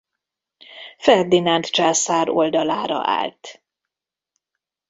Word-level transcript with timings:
Ferdinánd 0.99 1.65
császár 1.65 2.29
oldalára 2.29 3.01
állt. 3.07 3.61